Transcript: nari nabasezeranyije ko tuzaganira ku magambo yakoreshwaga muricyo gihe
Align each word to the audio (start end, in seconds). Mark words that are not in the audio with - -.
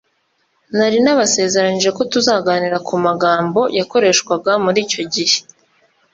nari 0.77 0.97
nabasezeranyije 1.03 1.89
ko 1.97 2.01
tuzaganira 2.11 2.77
ku 2.87 2.93
magambo 3.05 3.61
yakoreshwaga 3.77 4.51
muricyo 4.63 5.01
gihe 5.13 5.37